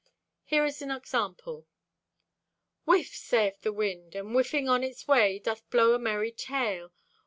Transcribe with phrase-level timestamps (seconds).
[0.43, 1.67] Here is an example:
[2.85, 6.91] Whiff, sayeth the wind, And whiffing on its way, doth blow a merry tale.